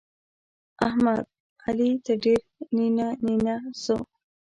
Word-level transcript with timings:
احمد؛ 0.87 1.23
علي 1.65 1.89
ته 2.05 2.13
ډېر 2.23 2.41
نينه 2.77 3.07
نينه 3.25 3.55
سو. 3.83 3.97